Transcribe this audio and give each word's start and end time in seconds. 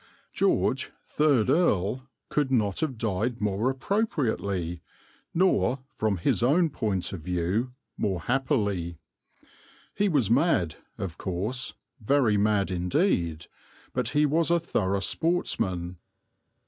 George, 0.33 0.91
third 1.05 1.47
earl, 1.47 2.09
could 2.29 2.51
not 2.51 2.79
have 2.79 2.97
died 2.97 3.39
more 3.39 3.69
appropriately, 3.69 4.81
nor, 5.31 5.77
from 5.95 6.17
his 6.17 6.41
own 6.41 6.71
point 6.71 7.13
of 7.13 7.21
view, 7.21 7.73
more 7.99 8.21
happily. 8.21 8.97
He 9.93 10.09
was 10.09 10.31
mad, 10.31 10.77
of 10.97 11.19
course, 11.19 11.75
very 12.03 12.35
mad 12.35 12.71
indeed; 12.71 13.45
but 13.93 14.09
he 14.09 14.25
was 14.25 14.49
a 14.49 14.59
thorough 14.59 15.01
sportsman. 15.01 15.97